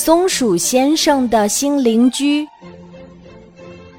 [0.00, 2.46] 松鼠先生的新邻居。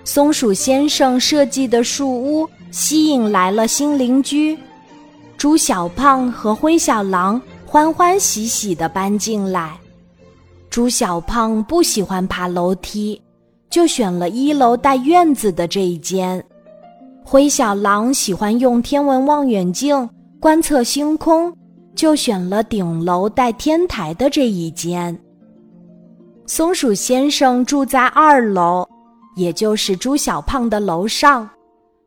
[0.05, 4.57] 松鼠先生设计的树屋吸引来了新邻居，
[5.35, 9.77] 猪小胖和灰小狼欢欢喜喜地搬进来。
[10.69, 13.21] 猪小胖不喜欢爬楼梯，
[13.69, 16.41] 就选了一楼带院子的这一间。
[17.25, 20.09] 灰小狼喜欢用天文望远镜
[20.39, 21.53] 观测星空，
[21.93, 25.13] 就选了顶楼带天台的这一间。
[26.49, 28.83] 松鼠先生住在二楼，
[29.35, 31.47] 也就是猪小胖的楼上，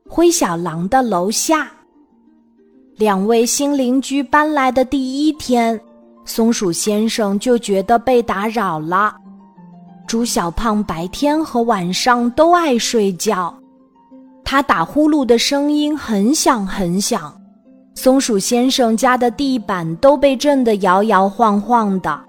[0.08, 1.70] 灰小狼的楼下。
[2.96, 5.80] 两位新邻居搬来的第一天，
[6.24, 9.14] 松鼠先生就觉得被打扰了。
[10.08, 13.56] 猪小胖白天和晚上都爱睡觉，
[14.42, 17.32] 他打呼噜的声音很响很响，
[17.94, 22.20] 松鼠先生家的地板都被震得摇摇晃晃的。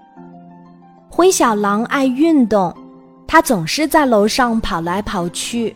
[1.16, 2.76] 灰小狼爱运动，
[3.24, 5.72] 他总是在楼上跑来跑去。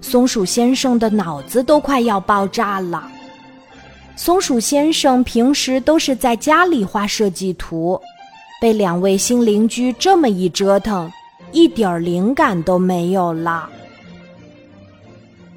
[0.00, 3.10] 松鼠先生的脑子都快要爆炸了。
[4.14, 8.00] 松鼠先生平时都是在家里画设计图，
[8.60, 11.10] 被两位新邻居这么一折腾，
[11.50, 13.68] 一点儿灵感都没有了。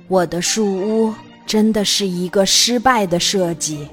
[0.08, 1.14] 我的树屋
[1.46, 3.88] 真的是一个失败的设计。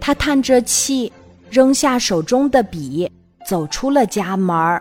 [0.00, 1.12] 他叹着气，
[1.50, 3.06] 扔下手中的笔。
[3.46, 4.80] 走出了家门，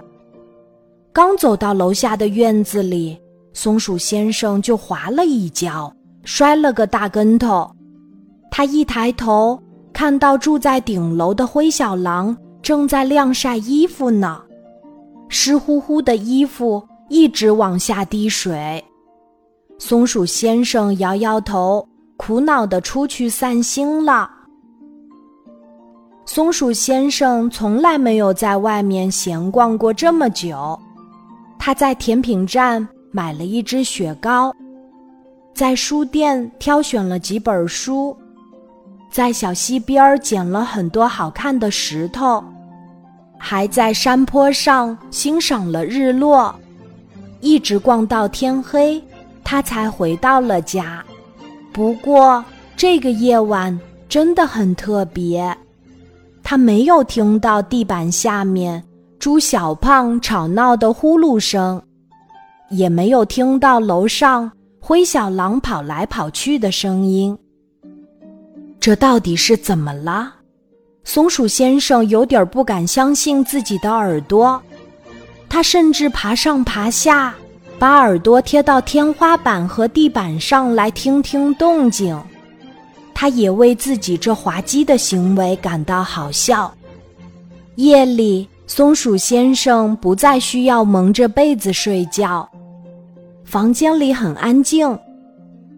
[1.12, 3.20] 刚走到楼下的院子里，
[3.54, 7.70] 松鼠先生就滑了一跤，摔了个大跟头。
[8.50, 14.42] 他一抬头，看到住在顶楼的灰小狼正在晾晒衣服呢，
[15.28, 18.84] 湿乎乎的衣服一直往下滴水。
[19.80, 24.30] 松鼠先生摇摇头，苦恼地出去散心了。
[26.26, 30.80] 松鼠先生从来没有在外面闲逛过这么久。
[31.60, 34.54] 他在甜品站买了一支雪糕，
[35.54, 38.16] 在书店挑选了几本书，
[39.12, 42.44] 在小溪边捡了很多好看的石头，
[43.38, 46.56] 还在山坡上欣赏了日落，
[47.42, 49.02] 一直逛到天黑，
[49.44, 51.04] 他才回到了家。
[51.74, 52.44] 不过
[52.78, 55.56] 这个夜晚真的很特别。
[56.44, 58.84] 他没有听到地板下面
[59.18, 61.82] 猪小胖吵闹的呼噜声，
[62.70, 67.36] 也没有听到楼上灰小狼跑来跑去的声音。
[68.80, 70.34] 这到底是怎么了？
[71.06, 74.62] 松鼠先生有点不敢相信自己的耳朵，
[75.48, 77.34] 他甚至爬上爬下，
[77.80, 82.18] 把耳朵贴到天花板和地板上来听听动静。
[83.24, 86.70] 他也为自己这滑稽的行为感到好笑。
[87.76, 92.46] 夜里，松鼠先生不再需要蒙着被子睡觉，
[93.46, 95.00] 房间里很安静，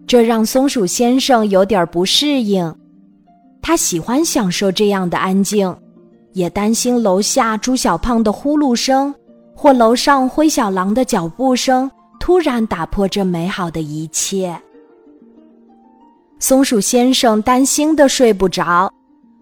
[0.08, 2.74] 这让松鼠先生有点不适应。
[3.62, 5.72] 他喜欢享受这样的安静，
[6.32, 9.14] 也担心楼下猪小胖的呼噜声
[9.54, 14.60] 或楼上灰小狼的脚步声突然打破这美好的一切。
[16.38, 18.92] 松鼠先生担心的睡不着，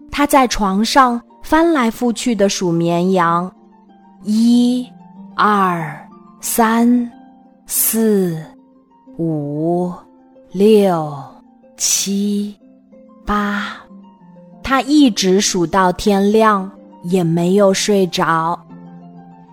[0.09, 3.51] 他在床上翻来覆去的数绵羊，
[4.23, 4.87] 一、
[5.35, 6.07] 二、
[6.39, 7.11] 三、
[7.67, 8.41] 四、
[9.17, 9.91] 五、
[10.53, 11.13] 六、
[11.75, 12.55] 七、
[13.25, 13.75] 八，
[14.63, 16.71] 他一直数到天亮，
[17.03, 18.57] 也没有睡着。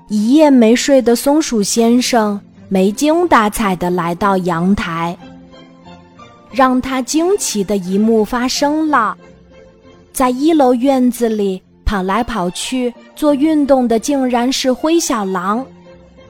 [0.08, 5.16] 一夜没睡的松鼠先生没精打采的来到阳台。
[6.52, 9.16] 让他惊奇的一幕发生了，
[10.12, 15.66] 在一楼院子里跑来跑去做运动的，竟然是灰小狼。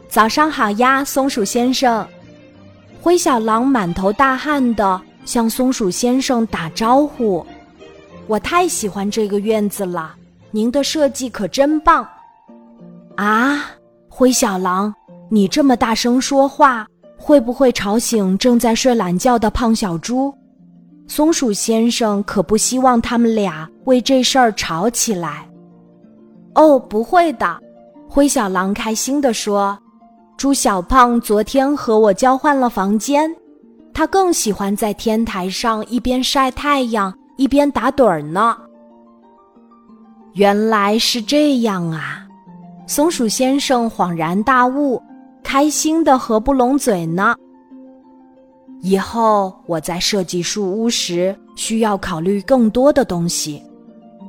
[0.08, 2.06] 早上好呀，松鼠先生！
[3.00, 7.44] 灰小狼满头大汗的向松鼠先生打招呼。
[8.28, 10.14] 我太喜欢这个院子了，
[10.52, 12.06] 您的设计可真棒！
[13.16, 13.64] 啊，
[14.08, 14.94] 灰小狼，
[15.28, 16.86] 你这么大声说话。
[17.24, 20.34] 会不会吵醒正在睡懒觉的胖小猪？
[21.06, 25.48] 松鼠先生可不希望他们俩为这事儿吵起来。
[26.56, 27.60] 哦，不会的，
[28.08, 29.78] 灰小狼开心地说
[30.36, 33.32] ：“猪小胖昨天和我交换了房间，
[33.94, 38.56] 他更喜欢在天台上一边晒太阳一边打盹儿呢。”
[40.34, 42.26] 原来是这样啊！
[42.88, 45.00] 松鼠先生恍然大悟。
[45.52, 47.34] 开心的合不拢嘴呢。
[48.80, 53.62] 以后我在设计树屋时，需要考虑更多的东西，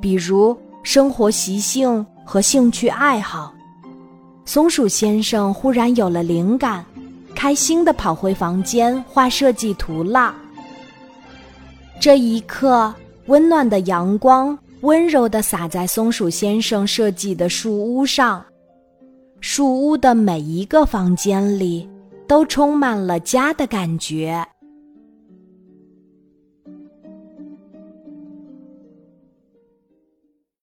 [0.02, 0.54] 比如
[0.84, 3.54] 生活习性和兴趣爱好。
[4.44, 6.86] 松鼠先生忽然有了灵感，
[7.34, 10.36] 开心的跑回房间画设计图了。
[12.02, 12.94] 这一刻，
[13.28, 18.46] 温暖的阳光温柔的洒在松鼠先生设计的树屋上，
[19.46, 21.86] 树屋的每一个房间里
[22.30, 24.48] 都充满了家的感觉。